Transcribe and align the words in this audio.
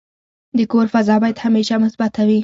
د 0.57 0.59
کور 0.71 0.87
فضا 0.93 1.15
باید 1.23 1.37
همیشه 1.45 1.75
مثبته 1.85 2.21
وي. 2.27 2.39